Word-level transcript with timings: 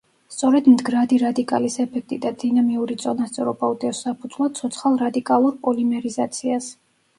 სწორედ 0.35 0.69
მდგრადი 0.69 1.19
რადიკალის 1.23 1.77
ეფექტი 1.83 2.19
და 2.23 2.31
დინამიური 2.45 2.97
წონასწორობა 3.05 3.71
უდევს 3.75 4.01
საფუძვლად 4.07 4.59
ცოცხალ 4.63 4.99
რადიკალურ 5.05 5.63
პოლიმერიზაციას. 5.69 6.75